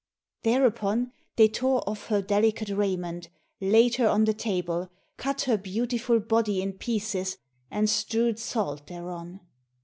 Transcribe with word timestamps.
Thereupon 0.41 1.11
they 1.35 1.47
tore 1.47 1.87
off 1.87 2.07
her 2.07 2.23
delicate 2.23 2.69
raiment, 2.69 3.29
laid 3.59 3.97
her 3.97 4.07
on 4.07 4.27
a 4.27 4.33
table, 4.33 4.89
cut 5.17 5.41
her 5.41 5.59
beautiful 5.59 6.19
body 6.19 6.59
in 6.59 6.73
pieces 6.73 7.37
and 7.69 7.87
strewed 7.87 8.39
salt 8.39 8.87
thereon. 8.87 9.41